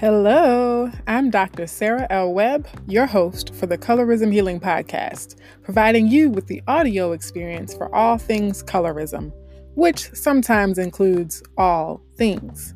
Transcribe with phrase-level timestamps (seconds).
[0.00, 1.66] Hello, I'm Dr.
[1.66, 2.32] Sarah L.
[2.32, 7.94] Webb, your host for the Colorism Healing Podcast, providing you with the audio experience for
[7.94, 9.30] all things colorism,
[9.74, 12.72] which sometimes includes all things.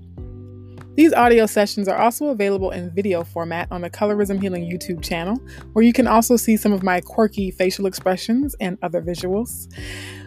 [0.97, 5.37] These audio sessions are also available in video format on the Colorism Healing YouTube channel,
[5.73, 9.67] where you can also see some of my quirky facial expressions and other visuals.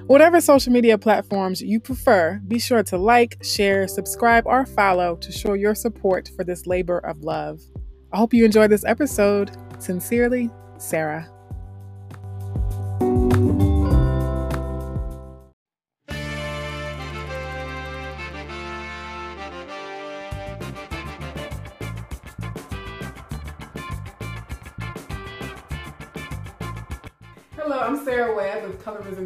[0.07, 5.31] Whatever social media platforms you prefer, be sure to like, share, subscribe, or follow to
[5.31, 7.62] show your support for this labor of love.
[8.12, 9.52] I hope you enjoyed this episode.
[9.79, 11.29] Sincerely, Sarah.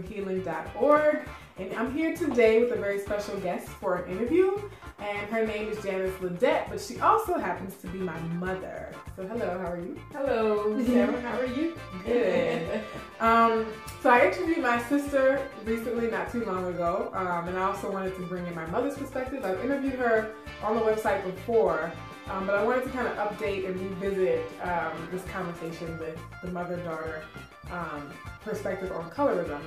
[0.02, 4.58] Of colorismhealing.org, and I'm here today with a very special guest for an interview.
[5.00, 8.92] And her name is Janice Ledette, but she also happens to be my mother.
[9.16, 10.00] So, hello, how are you?
[10.12, 11.20] Hello, Sarah.
[11.22, 11.76] How are you?
[12.06, 12.82] Good.
[13.20, 13.66] um,
[14.04, 18.16] so, I interviewed my sister recently, not too long ago, um, and I also wanted
[18.16, 19.44] to bring in my mother's perspective.
[19.44, 21.92] I've interviewed her on the website before,
[22.30, 26.52] um, but I wanted to kind of update and revisit um, this conversation with the
[26.52, 27.24] mother daughter
[27.72, 28.12] um,
[28.44, 29.62] perspective on colorism.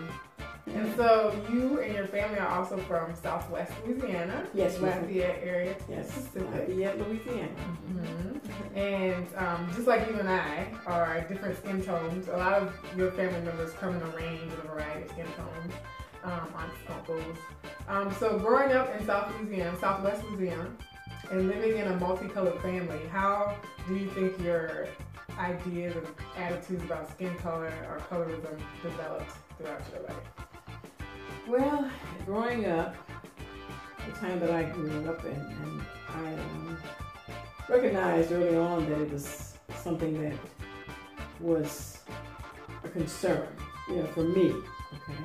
[0.67, 6.11] And so you and your family are also from Southwest Louisiana, Yes, Lafayette area, Yes,
[6.35, 7.49] Lafayette, Louisiana.
[7.49, 12.75] hmm And um, just like you and I are different skin tones, a lot of
[12.97, 15.73] your family members come in a range of a variety of skin tones,
[16.25, 17.37] um, aunts, uncles.
[17.89, 20.71] Um, so growing up in South Louisiana, Southwest Louisiana,
[21.31, 23.55] and living in a multicolored family, how
[23.87, 24.89] do you think your
[25.39, 30.17] ideas and attitudes about skin color or colorism developed throughout your life?
[31.47, 31.91] Well,
[32.25, 32.97] growing up,
[34.07, 36.79] the time that I grew up in, and I um,
[37.69, 40.39] recognized early on that it was something that
[41.41, 41.99] was
[42.83, 43.47] a concern,
[43.91, 44.53] you know, for me.
[44.53, 45.19] Okay,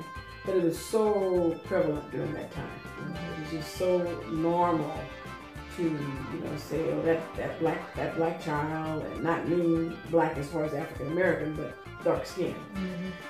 [0.44, 2.68] but it was so prevalent during that time.
[2.98, 3.98] It was just so
[4.30, 5.00] normal
[5.78, 10.36] to, you know, say, oh, that that black that black child, and not mean black
[10.36, 12.54] as far as African American, but dark skin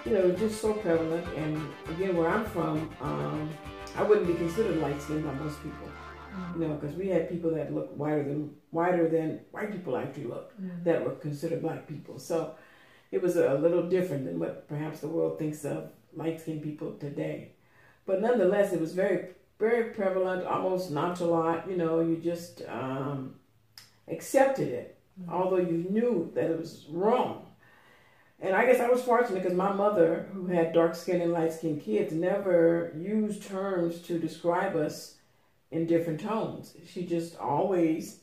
[0.05, 1.27] you know, just so prevalent.
[1.37, 3.51] And again, where I'm from, um,
[3.97, 5.89] I wouldn't be considered light skinned by most people,
[6.55, 10.25] you know, because we had people that looked whiter than whiter than white people actually
[10.25, 10.53] look
[10.85, 12.19] that were considered black people.
[12.19, 12.55] So
[13.11, 16.93] it was a little different than what perhaps the world thinks of light skinned people
[16.95, 17.53] today.
[18.07, 21.69] But nonetheless, it was very, very prevalent, almost nonchalant.
[21.69, 23.35] You know, you just um,
[24.09, 24.99] accepted it,
[25.29, 27.50] although you knew that it was wrong.
[28.43, 31.53] And I guess I was fortunate because my mother, who had dark skin and light
[31.53, 35.17] skinned kids, never used terms to describe us
[35.71, 36.75] in different tones.
[36.87, 38.21] She just always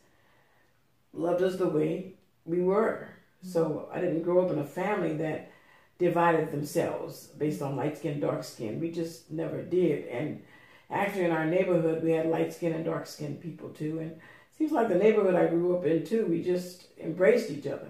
[1.14, 2.14] loved us the way
[2.46, 3.10] we were.
[3.44, 3.98] So mm-hmm.
[3.98, 5.52] I didn't grow up in a family that
[6.00, 8.80] divided themselves based on light skin, dark skin.
[8.80, 10.08] We just never did.
[10.08, 10.44] And
[10.90, 14.00] actually, in our neighborhood, we had light skin and dark skinned people too.
[14.00, 14.20] And it
[14.58, 17.90] seems like the neighborhood I grew up in too, we just embraced each other.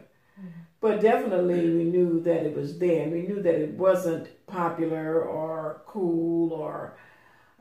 [0.79, 5.81] But definitely, we knew that it was there, we knew that it wasn't popular or
[5.87, 6.97] cool or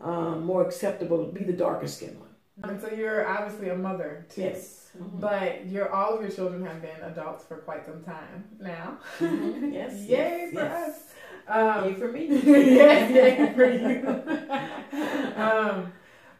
[0.03, 2.29] um, more acceptable to be the darker skinned one.
[2.63, 4.43] And so you're obviously a mother too.
[4.43, 4.91] Yes.
[4.99, 5.21] Mhm.
[5.21, 8.99] But your all of your children have been adults for quite some time now.
[9.19, 9.73] Mhm.
[9.73, 9.95] Yes.
[10.09, 10.89] Yay yes, for yes.
[10.89, 11.15] us.
[11.49, 12.27] Um, Yay for me.
[12.31, 15.37] yes, yay for you.
[15.43, 15.93] um,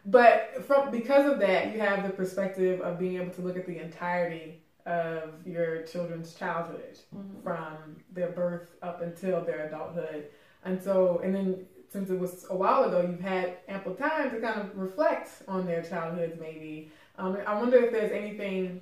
[0.05, 3.65] but from because of that, you have the perspective of being able to look at
[3.65, 7.43] the entirety of your children's childhood Mhm.
[7.43, 10.29] from their birth up until their adulthood.
[10.63, 14.39] And so, and then since it was a while ago, you've had ample time to
[14.39, 16.91] kind of reflect on their childhoods, maybe.
[17.17, 18.81] Um, I wonder if there's anything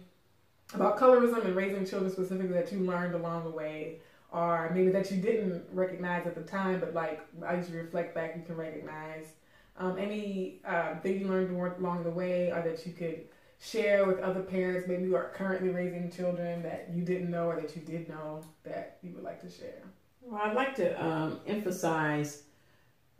[0.73, 3.99] about colorism and raising children specifically that you learned along the way,
[4.31, 8.35] or maybe that you didn't recognize at the time, but like as you reflect back,
[8.35, 9.33] you can recognize.
[9.77, 13.25] Um, any uh, thing you learned along the way, or that you could
[13.59, 17.59] share with other parents, maybe who are currently raising children that you didn't know or
[17.61, 19.81] that you did know that you would like to share?
[20.21, 22.43] Well, I'd like to um, emphasize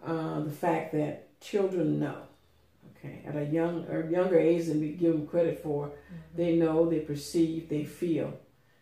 [0.06, 2.18] uh, the fact that children know.
[2.98, 5.92] Okay, at a young or younger age than we give them credit for,
[6.36, 8.34] they know, they perceive, they feel.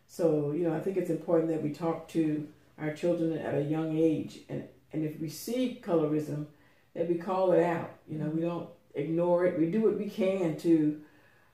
[0.08, 2.48] So you know, I think it's important that we talk to
[2.78, 4.64] our children at a young age, and
[4.94, 6.46] and if we see colorism,
[6.94, 7.92] that we call it out.
[8.08, 9.60] You know, we don't ignore it.
[9.60, 11.02] We do what we can to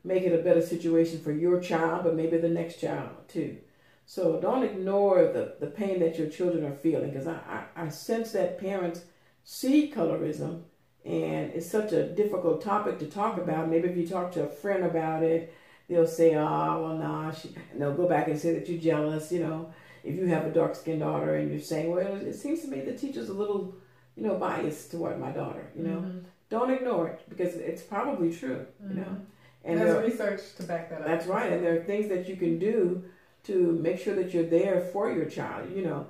[0.04, 3.57] make it a better situation for your child, but maybe the next child too.
[4.06, 7.40] So don't ignore the, the pain that your children are feeling because I,
[7.75, 9.01] I, I sense that parents
[9.44, 10.63] see colorism
[11.06, 13.69] and it's such a difficult topic to talk about.
[13.69, 15.54] Maybe if you talk to a friend about it,
[15.88, 19.31] they'll say, "Oh, well, nah," she, and they'll go back and say that you're jealous.
[19.31, 19.74] You know,
[20.04, 22.81] if you have a dark skinned daughter and you're saying, "Well, it seems to me
[22.81, 23.75] the teacher's a little,
[24.16, 26.19] you know, biased toward my daughter," you know, mm-hmm.
[26.50, 28.66] don't ignore it because it's probably true.
[28.84, 28.98] Mm-hmm.
[28.98, 29.18] You know,
[29.63, 31.07] and there's research to back that up.
[31.07, 33.03] That's right, and there are things that you can do
[33.44, 35.69] to make sure that you're there for your child.
[35.75, 36.07] You know,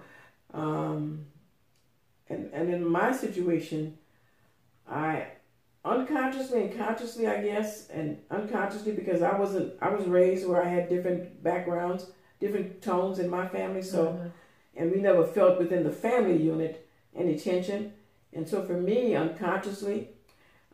[0.53, 1.25] um,
[2.29, 3.97] and and in my situation,
[4.89, 5.27] I
[5.85, 10.67] unconsciously and consciously, I guess, and unconsciously because I wasn't, I was raised where I
[10.67, 13.81] had different backgrounds, different tones in my family.
[13.81, 14.27] So, mm-hmm.
[14.75, 17.93] and we never felt within the family unit any tension.
[18.33, 20.09] And so for me, unconsciously,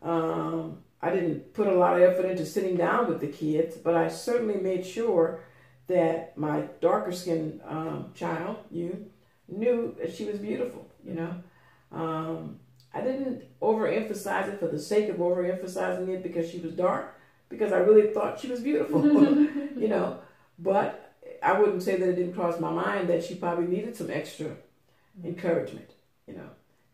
[0.02, 3.94] um, I didn't put a lot of effort into sitting down with the kids, but
[3.94, 5.40] I certainly made sure
[5.88, 9.06] that my darker skinned um, child, you,
[9.48, 11.34] knew that she was beautiful, you know.
[11.92, 12.58] Um,
[12.92, 17.14] I didn't overemphasize it for the sake of overemphasizing it because she was dark,
[17.48, 19.04] because I really thought she was beautiful,
[19.76, 20.18] you know.
[20.58, 24.10] But I wouldn't say that it didn't cross my mind that she probably needed some
[24.10, 24.56] extra
[25.22, 25.90] encouragement,
[26.26, 26.48] you know.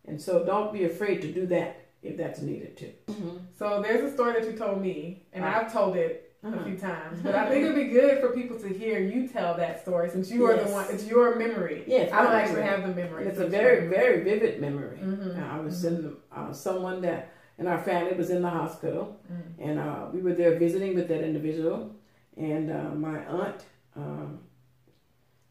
[0.07, 2.93] And so don't be afraid to do that if that's needed too.
[3.07, 3.37] Mm-hmm.
[3.59, 5.65] So there's a story that you told me, and right.
[5.65, 6.57] I've told it uh-huh.
[6.57, 7.21] a few times.
[7.23, 10.31] But I think it'd be good for people to hear you tell that story since
[10.31, 10.61] you yes.
[10.61, 10.87] are the one.
[10.91, 11.85] It's your memory.
[11.87, 13.27] Yes, I don't actually have the memory.
[13.27, 14.99] It's a very, very vivid memory.
[14.99, 15.43] Mm-hmm.
[15.43, 16.07] I was mm-hmm.
[16.07, 19.71] in uh, someone that in our family was in the hospital, mm-hmm.
[19.71, 21.95] and uh, we were there visiting with that individual.
[22.37, 23.65] And uh, my aunt
[23.95, 24.41] um,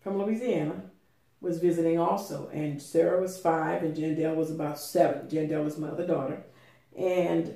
[0.01, 0.90] from Louisiana
[1.41, 5.27] was visiting also, and Sarah was five, and Jandel was about seven.
[5.27, 6.43] Jandel was my other daughter,
[6.95, 7.55] and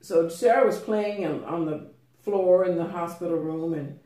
[0.00, 1.90] so Sarah was playing on, on the
[2.22, 3.98] floor in the hospital room, and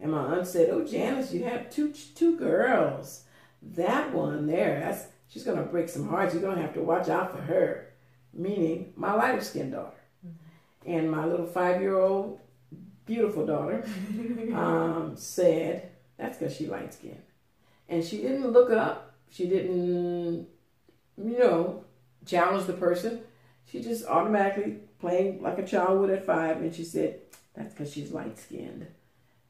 [0.00, 3.24] and my aunt said, "Oh, Janice, you have two two girls.
[3.62, 6.34] That one there, that's she's gonna break some hearts.
[6.34, 7.92] You're gonna have to watch out for her."
[8.32, 10.90] Meaning my lighter skinned daughter, mm-hmm.
[10.90, 12.40] and my little five year old
[13.06, 13.84] beautiful daughter
[14.54, 17.22] um, said, "That's because she light skinned,"
[17.88, 19.14] and she didn't look up.
[19.30, 20.46] She didn't,
[21.16, 21.84] you know,
[22.24, 23.20] challenge the person.
[23.70, 27.20] She just automatically playing like a child would at five, and she said,
[27.54, 28.86] that's because she's light skinned.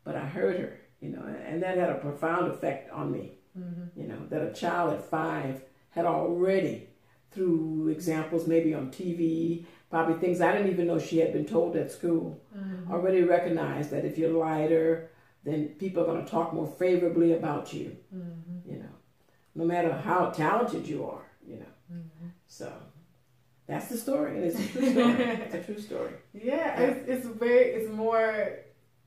[0.05, 3.33] But I heard her, you know, and that had a profound effect on me.
[3.59, 4.01] Mm-hmm.
[4.01, 6.89] You know, that a child at five had already,
[7.33, 11.77] through examples maybe on TV, probably things I didn't even know she had been told
[11.77, 12.93] at school, mm-hmm.
[12.93, 15.11] already recognized that if you're lighter,
[15.47, 17.97] then people are going to talk more favorably about you.
[18.15, 18.71] Mm-hmm.
[18.71, 18.95] You know,
[19.55, 21.23] no matter how talented you are.
[21.47, 22.29] You know, mm-hmm.
[22.49, 22.73] so
[23.69, 25.13] that's the story, and it's a true story.
[25.23, 26.13] it's a true story.
[26.35, 28.59] Yeah, it's, it's very it's more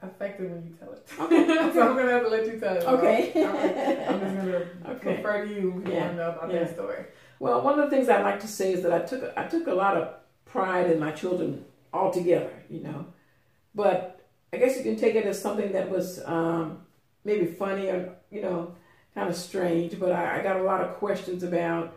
[0.02, 1.08] effective when you tell it.
[1.20, 1.48] Okay.
[1.74, 2.84] so I'm gonna have to let you tell it.
[2.84, 3.44] Okay.
[3.44, 5.18] I'm, I'm, just gonna okay.
[5.18, 6.60] refer to you if you want to know about yeah.
[6.60, 7.06] that story.
[7.40, 9.68] Well, one of the things I like to say is that I took I took
[9.68, 10.14] a lot of
[10.46, 13.08] pride in my children altogether, you know,
[13.76, 14.19] but
[14.52, 16.80] I guess you can take it as something that was um,
[17.24, 18.76] maybe funny or you know
[19.14, 20.00] kind of strange.
[20.00, 21.96] But I, I got a lot of questions about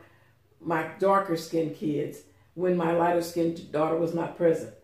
[0.61, 2.21] my darker skinned kids
[2.55, 4.75] when my lighter skinned daughter was not present.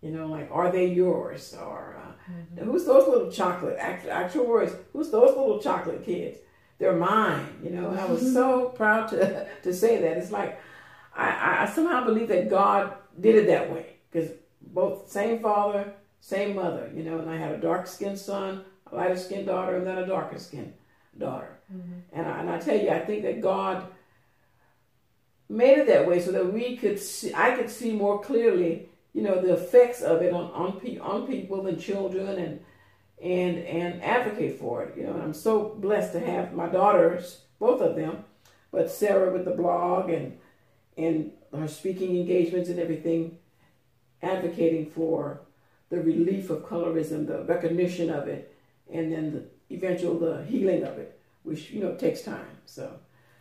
[0.00, 1.54] You know, like, are they yours?
[1.54, 2.64] Or uh, mm-hmm.
[2.64, 6.38] who's those little chocolate, actual, actual words, who's those little chocolate kids?
[6.78, 7.46] They're mine.
[7.62, 10.16] You know, I was so proud to, to say that.
[10.16, 10.60] It's like,
[11.14, 14.30] I, I somehow believe that God did it that way because
[14.60, 18.94] both same father, same mother, you know, and I had a dark skinned son, a
[18.94, 20.72] lighter skinned daughter, and then a darker skinned
[21.18, 21.58] daughter.
[21.74, 21.92] Mm-hmm.
[22.12, 23.88] And, I, and I tell you, I think that God
[25.48, 29.22] made it that way so that we could see, I could see more clearly, you
[29.22, 32.60] know, the effects of it on on, pe- on people and children and
[33.20, 34.96] and and advocate for it.
[34.96, 38.24] You know, and I'm so blessed to have my daughters, both of them,
[38.70, 40.38] but Sarah with the blog and
[40.96, 43.38] and her speaking engagements and everything,
[44.22, 45.40] advocating for
[45.92, 48.56] the relief of colorism, the recognition of it,
[48.90, 52.56] and then the eventual the healing of it, which you know takes time.
[52.64, 52.94] So,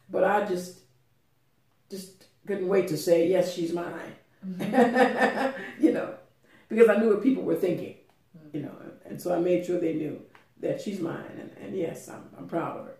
[0.09, 0.79] but I just
[1.89, 4.15] just couldn't wait to say, yes, she's mine.
[4.45, 5.61] Mm-hmm.
[5.83, 6.13] you know,
[6.67, 7.95] because I knew what people were thinking,
[8.51, 10.21] you know, and so I made sure they knew
[10.59, 11.39] that she's mine.
[11.39, 12.97] And, and yes, I'm, I'm proud of her.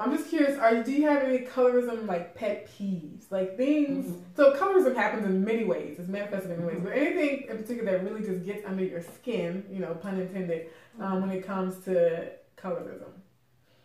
[0.00, 3.30] I'm just curious, are do you have any colorism like pet peeves?
[3.30, 4.20] Like things mm-hmm.
[4.36, 5.98] so colorism happens in many ways.
[5.98, 6.84] It's manifested in many ways.
[6.84, 10.68] But anything in particular that really just gets under your skin, you know, pun intended,
[11.00, 13.10] um, when it comes to colorism?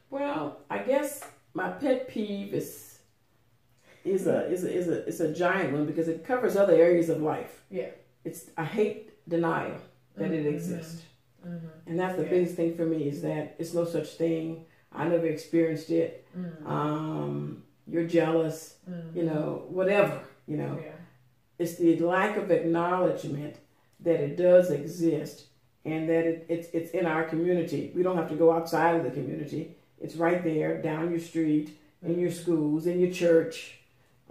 [0.10, 3.00] Well, I guess my pet peeve is
[4.04, 7.10] is a is a is a it's a giant one because it covers other areas
[7.10, 7.64] of life.
[7.70, 7.90] Yeah.
[8.26, 9.78] It's I hate denial
[10.18, 10.34] that mm-hmm.
[10.34, 11.04] it exists.
[11.48, 11.68] Mm-hmm.
[11.88, 12.30] And that's the yeah.
[12.30, 14.66] biggest thing for me is that it's no such thing.
[14.94, 16.26] I never experienced it.
[16.38, 16.68] Mm-hmm.
[16.68, 19.26] Um, you're jealous, you mm-hmm.
[19.26, 20.80] know, whatever, you know.
[20.82, 20.92] Yeah.
[21.60, 23.58] It's the lack of acknowledgement
[24.00, 25.46] that it does exist
[25.86, 27.92] and that it, it's it's in our community.
[27.96, 29.76] We don't have to go outside of the community.
[30.02, 33.80] It's right there, down your street, in your schools, in your church.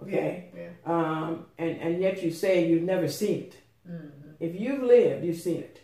[0.01, 0.69] Okay, Yeah.
[0.85, 3.55] um, and and yet you say you've never seen it.
[3.89, 4.29] Mm-hmm.
[4.39, 5.79] If you've lived, you've seen it.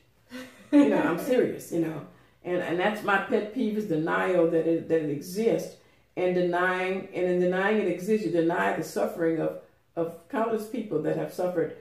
[0.72, 1.72] You know, I'm serious.
[1.72, 2.02] You know,
[2.44, 5.76] and and that's my pet peeve is denial that it that it exists,
[6.16, 9.60] and denying and in denying it exists, you deny the suffering of
[9.96, 11.78] of countless people that have suffered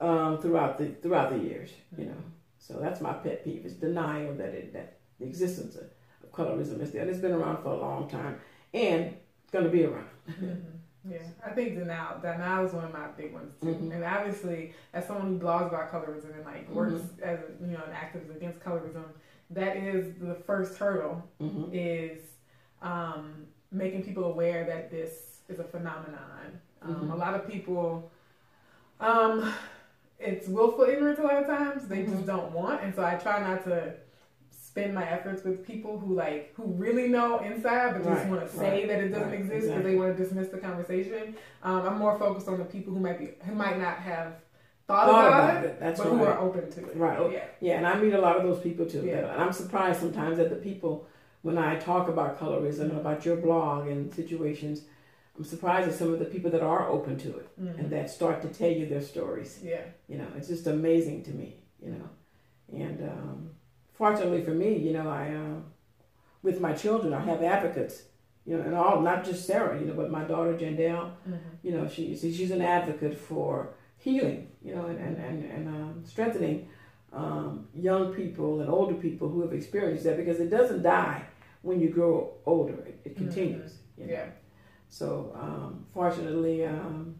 [0.00, 1.70] um, throughout the throughout the years.
[1.96, 2.22] You know,
[2.58, 5.84] so that's my pet peeve is denial that it that the existence of,
[6.22, 7.02] of colorism is there.
[7.02, 8.38] And it's been around for a long time,
[8.74, 10.08] and it's going to be around.
[11.06, 13.66] Yeah, I think denial denial is one of my big ones too.
[13.66, 13.94] Mhm.
[13.94, 17.82] And obviously, as someone who blogs about colorism and like works as a, you know
[17.86, 19.04] an activist against colorism,
[19.50, 22.20] that is the first hurdle hmm is
[22.82, 26.60] um, making people aware that this is a phenomenon.
[26.82, 27.12] Um, Mhm.
[27.12, 28.10] A lot of people,
[29.00, 29.50] um,
[30.18, 31.86] it's willful ignorance a lot of times.
[31.88, 32.26] They just Mhm.
[32.26, 33.94] don't want, and so I try not to
[34.50, 38.40] spend my efforts with people who like who really know inside but just Right, want
[38.42, 39.92] to say right, that it doesn't right, exist because exactly.
[39.92, 41.36] they want to dismiss the conversation.
[41.62, 44.34] Um, I'm more focused on the people who might be who might not have
[44.86, 45.80] thought, Thought about, about it.
[45.80, 46.18] That's but right.
[46.18, 46.96] who are open to it.
[46.96, 47.32] Right.
[47.32, 47.44] Yeah.
[47.60, 49.04] Yeah, and I meet a lot of those people too.
[49.04, 49.18] Yeah.
[49.32, 51.06] And I'm surprised sometimes that the people,
[51.42, 54.82] when I talk about colorism and about your blog and situations,
[55.36, 57.78] I'm surprised at some of the people that are open to it Mhm.
[57.78, 59.60] and that start to tell you their stories.
[59.64, 59.80] Yeah.
[60.06, 61.60] You know, it's just amazing to me.
[61.82, 62.08] You know,
[62.72, 63.50] and um,
[63.92, 65.60] fortunately for me, you know, I uh,
[66.42, 68.02] with my children, I have advocates.
[68.46, 69.78] You know, and all not just Sarah.
[69.80, 71.12] You know, but my daughter Jandelle.
[71.28, 71.38] Mhm.
[71.62, 73.70] You know, she she's an advocate for
[74.04, 74.40] healing.
[74.66, 76.58] You know, and and and, and um, strengthening
[77.12, 81.22] um, young people and older people who have experienced that because it doesn't die
[81.62, 82.14] when you grow
[82.46, 82.74] older.
[82.90, 83.72] It, it continues.
[83.98, 84.12] You know?
[84.12, 84.26] Yeah.
[84.88, 85.06] So
[85.44, 87.16] um, fortunately, um,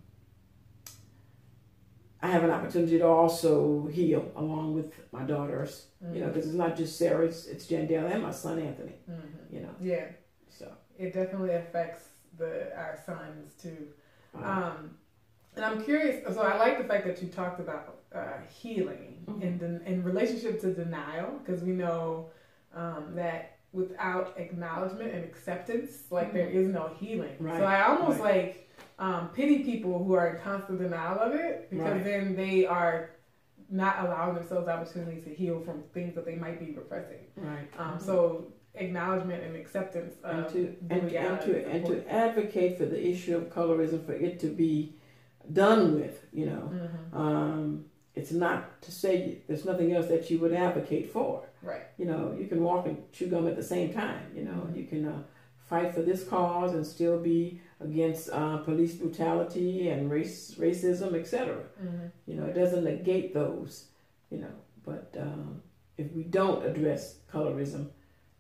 [2.23, 5.87] I have an opportunity to also heal along with my daughters.
[6.12, 8.93] You know, because it's not just Sarah; it's, it's Jandelle and my son Anthony.
[9.11, 9.53] Mhm.
[9.55, 10.07] You know, Yeah.
[10.50, 10.67] so
[10.99, 13.88] It definitely affects the our sons too.
[14.35, 14.97] uh, Um,
[15.56, 16.25] and I'm curious.
[16.34, 19.42] So I like the fact that you talked about uh, healing Mhm.
[19.42, 22.30] in den- in relationship to denial, because we know
[22.76, 27.37] um, that without acknowledgement and acceptance, like there is no healing.
[27.38, 28.34] Right, So I almost right.
[28.46, 32.04] like um, pity people who are in constant denial of it, because Right.
[32.04, 33.11] then they are
[33.70, 37.26] not allowing themselves opportunities to heal from things that they might be repressing.
[37.37, 37.68] right.
[37.78, 43.00] Um, so acknowledgement and acceptance and to and, and to and to advocate for the
[43.08, 44.96] issue of colorism for it to be
[45.53, 46.25] done with.
[46.33, 47.17] You know, Mhm.
[47.17, 47.85] um,
[48.15, 51.45] it's not to say there's nothing else that you would advocate for.
[51.63, 51.81] Right.
[51.97, 54.21] you know, you can walk and chew gum at the same time.
[54.37, 55.23] You know, you can uh,
[55.57, 61.63] fight for this cause and still be against uh, police brutality and race, racism, etc.
[61.83, 62.11] Mhm.
[62.27, 63.89] You know, it doesn't negate those.
[64.31, 65.63] You know, but um,
[65.97, 67.87] if we don't address colorism,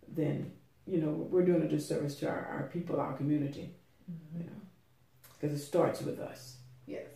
[0.08, 0.52] then
[0.86, 3.70] you know we're doing a disservice to our, our people, our community.
[4.10, 4.38] Mhm.
[4.40, 4.60] You know,
[5.32, 6.53] because it starts with us.
[6.86, 7.06] Yes.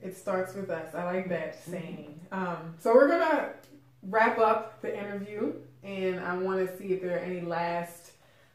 [0.00, 0.94] It starts with us.
[0.94, 2.20] I like that saying.
[2.32, 3.50] Um, so we're gonna
[4.02, 5.52] wrap up the interview,
[5.84, 8.12] and I want to see if there are any last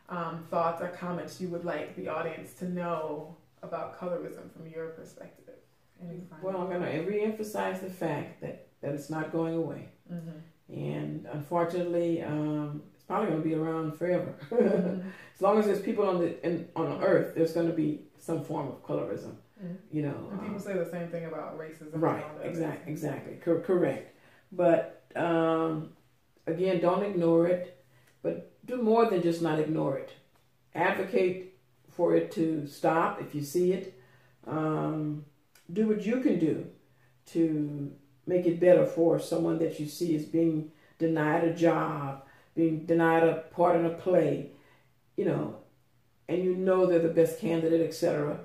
[0.09, 4.89] um, thoughts or comments you would like the audience to know about colorism from your
[4.89, 5.55] perspective.
[6.41, 9.89] Well, I'm going to re-emphasize the fact that that it's not going away.
[10.11, 10.41] Mhm.
[10.69, 14.35] and unfortunately, um, it's probably going to be around forever.
[14.51, 15.03] Mhm.
[15.35, 18.01] as long as there's people on the in, on the earth, there's going to be
[18.19, 19.35] some form of colorism.
[19.63, 19.77] Mhm.
[19.91, 21.89] You know, And people uh, say the same thing about racism.
[21.93, 22.23] right?
[22.43, 24.15] Exactly, exactly, Cor- correct.
[24.51, 25.93] But um,
[26.45, 27.73] again, don't ignore it.
[28.21, 30.11] But do more than just not ignore it.
[30.75, 31.57] Advocate
[31.89, 33.99] for it to stop if you see it.
[34.45, 35.25] Um,
[35.71, 36.67] do what you can do
[37.27, 37.91] to
[38.25, 43.23] make it better for someone that you see is being denied a job, being denied
[43.23, 44.51] a part in a play,
[45.15, 45.55] you know,
[46.29, 48.39] and you know they're the best candidate, etc.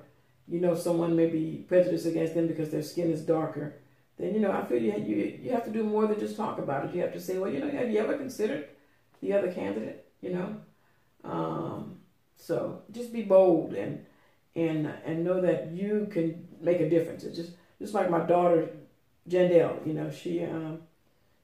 [0.47, 3.75] You know someone may be prejudiced against them because their skin is darker.
[4.17, 6.59] Then you know I feel you you you have to do more than just talk
[6.59, 6.95] about it.
[6.95, 8.67] You have to say, well, you know, have you ever considered
[9.21, 10.05] the other candidate?
[10.21, 10.55] You know,
[11.23, 11.99] um,
[12.37, 14.05] so just be bold and
[14.55, 17.23] and and know that you can make a difference.
[17.23, 18.69] It's just just like my daughter
[19.29, 20.81] Jandelle, you know, she um,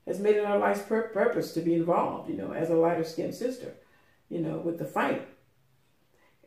[0.05, 3.03] has made it her life's pur- purpose to be involved, you know, as a lighter
[3.03, 3.73] skinned sister,
[4.29, 5.27] you know, with the fight.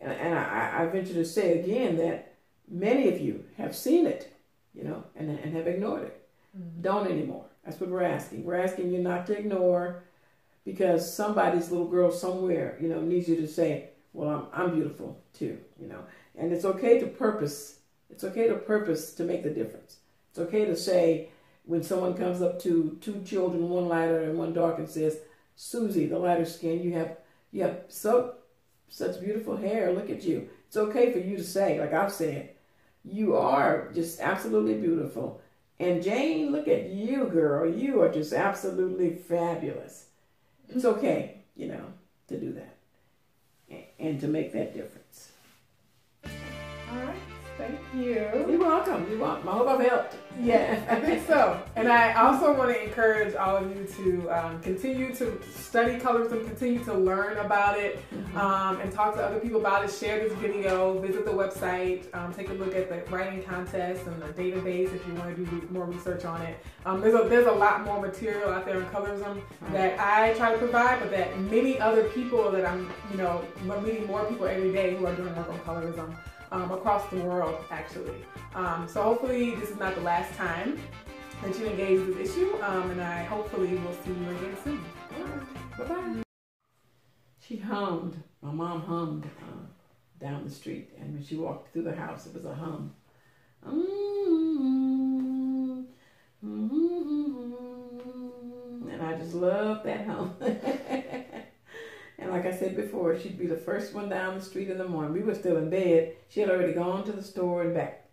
[0.00, 2.31] And, and I, I venture to say again that
[2.68, 4.32] many of you have seen it,
[4.74, 6.28] you know, and, and have ignored it.
[6.56, 6.82] Mhm.
[6.82, 7.44] Don't anymore.
[7.64, 8.44] That's what we're asking.
[8.44, 10.02] We're asking you not to ignore
[10.64, 15.20] because somebody's little girl somewhere, you know, needs you to say, well, I'm, I'm beautiful
[15.32, 16.04] too, you know.
[16.36, 17.78] And it's okay to purpose.
[18.10, 19.96] It's okay to purpose to make the difference.
[20.30, 21.28] It's okay to say,
[21.64, 25.20] when someone comes up to two children, one lighter and one dark, and says,
[25.54, 27.16] "Susie, the lighter skin, you have
[27.52, 28.34] you have so
[28.88, 29.92] such beautiful hair.
[29.92, 32.48] Look at you." It's okay for you to say, like I've said,
[33.04, 35.42] you are just absolutely beautiful.
[35.78, 37.70] And Jane, look at you, girl.
[37.70, 40.06] You are just absolutely fabulous.
[40.70, 41.84] It's okay, you know,
[42.28, 42.78] to do that
[43.98, 45.32] and to make that difference.
[46.24, 47.20] All right.
[47.58, 48.46] Thank you.
[48.84, 49.08] Welcome.
[49.08, 49.48] You're welcome.
[49.48, 50.16] I hope I've helped.
[50.40, 51.62] Yes, I think so.
[51.76, 56.44] And I also want to encourage all of you to um, continue to study colorism,
[56.44, 58.36] continue to learn about it, mm-hmm.
[58.36, 59.92] um, and talk to other people about it.
[59.92, 64.20] Share this video, visit the website, um, take a look at the writing contest and
[64.20, 66.58] the database if you want to do more research on it.
[66.84, 69.72] Um, there's a there's a lot more material out there on colorism right.
[69.74, 73.44] that I try to provide, but that many other people that I'm, you know,
[73.84, 76.16] meeting more people every day who are doing work on colorism
[76.52, 78.24] um, across the world, actually.
[78.54, 80.78] Um, so hopefully this is not the last time
[81.42, 84.84] that you engage this issue, um, and I hopefully will see you again soon.
[85.78, 86.22] Bye bye.
[87.40, 88.22] She hummed.
[88.42, 89.66] My mom hummed uh,
[90.24, 92.94] down the street, and when she walked through the house, it was a hum.
[93.66, 95.22] Mm-hmm.
[96.44, 97.52] Mm-hmm.
[98.90, 100.36] And I just love that hum.
[102.22, 104.86] And like I said before, she'd be the first one down the street in the
[104.86, 105.12] morning.
[105.12, 106.14] We were still in bed.
[106.28, 108.08] She had already gone to the store and back.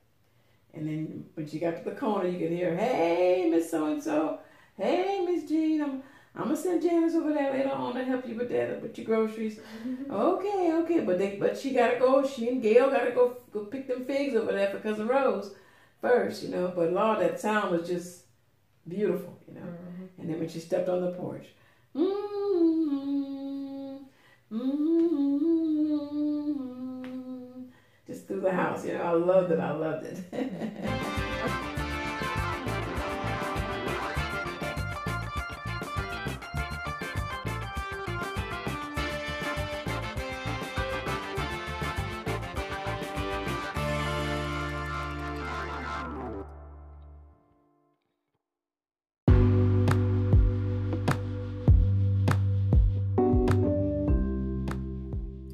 [0.73, 4.01] And then when she got to the corner, you could hear, "Hey, Miss So and
[4.01, 4.39] So,
[4.77, 6.03] hey, Miss Jean, I'm
[6.35, 9.05] I'm gonna send Janice over there later on to help you with that with your
[9.05, 9.59] groceries."
[10.11, 12.25] okay, okay, but they but she gotta go.
[12.25, 15.53] She and Gail gotta go go pick them figs over there for cousin Rose
[16.01, 16.73] first, you know.
[16.75, 18.23] But Lord, that sound was just
[18.87, 19.61] beautiful, you know.
[19.61, 20.21] Mm-hmm.
[20.21, 21.47] And then when she stepped on the porch,
[21.95, 22.98] mm-hmm.
[24.51, 25.39] Mm-hmm.
[28.07, 29.03] Just through the house, you know.
[29.03, 29.59] I loved it.
[29.59, 31.65] I loved it.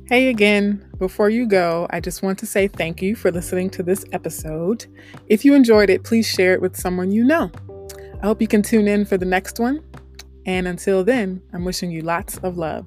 [0.08, 3.82] Hey again, before you go, I just want to say thank you for listening to
[3.82, 4.86] this episode.
[5.30, 7.52] If you enjoyed it, please share it with someone you know.
[8.22, 9.84] I hope you can tune in for the next one.
[10.46, 12.86] And until then, I'm wishing you lots of love.